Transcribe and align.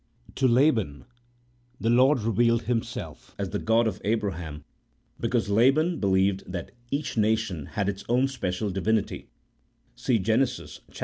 To 0.33 0.47
Laban 0.47 1.05
the 1.79 1.91
Lord 1.91 2.21
revealed 2.23 2.63
Himself 2.63 3.35
as 3.37 3.51
the 3.51 3.59
God 3.59 3.85
of 3.85 4.01
Abraham, 4.03 4.63
because 5.19 5.47
Laban 5.47 5.99
believed 5.99 6.51
that 6.51 6.71
each 6.89 7.17
nation 7.17 7.67
had 7.77 7.87
its 7.87 8.03
own 8.09 8.27
special 8.27 8.71
divinity 8.71 9.29
(see 9.95 10.17
Gen. 10.17 10.41
xxxi. 10.41 10.79